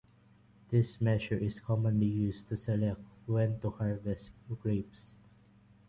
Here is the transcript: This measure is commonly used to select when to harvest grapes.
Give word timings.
This 0.71 0.99
measure 0.99 1.37
is 1.37 1.59
commonly 1.59 2.07
used 2.07 2.47
to 2.47 2.57
select 2.57 3.01
when 3.27 3.59
to 3.59 3.69
harvest 3.69 4.31
grapes. 4.63 5.15